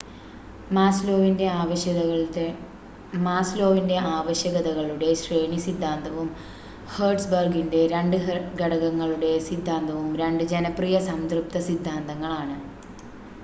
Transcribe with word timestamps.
മാസ്‌ലോവിൻ്റെ 0.71 1.47
ആവശ്യകതകളുടെ 4.13 5.09
ശ്രേണി 5.21 5.59
സിദ്ധാന്തവും 5.65 6.29
ഹേർട്സ്ബർഗിൻ്റെ 6.95 7.83
രണ്ട് 7.93 8.17
ഘടകങ്ങളുടെ 8.59 9.31
സിദ്ധാന്തവും 9.49 10.09
രണ്ട് 10.23 10.45
ജനപ്രിയ 10.53 10.97
സംതൃപ്ത 11.11 11.57
സിദ്ധാന്തങ്ങൾ 11.69 12.33
ആണ് 12.41 12.57